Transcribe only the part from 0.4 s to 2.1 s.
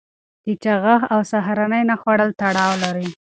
د چاغښت او سهارنۍ نه